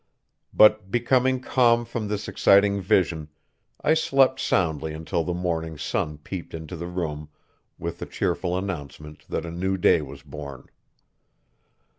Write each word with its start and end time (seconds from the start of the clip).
But, 0.51 0.89
becoming 0.89 1.39
calm 1.39 1.85
from 1.85 2.07
this 2.07 2.27
exciting 2.27 2.81
vision, 2.81 3.27
I 3.81 3.93
slept 3.93 4.39
soundly 4.39 4.93
until 4.95 5.23
the 5.23 5.31
morning 5.35 5.77
sun 5.77 6.17
peeped 6.17 6.55
into 6.55 6.75
the 6.75 6.87
room 6.87 7.29
with 7.77 7.99
the 7.99 8.07
cheerful 8.07 8.57
announcement 8.57 9.27
that 9.29 9.45
a 9.45 9.51
new 9.51 9.77
day 9.77 10.01
was 10.01 10.23
born. 10.23 10.69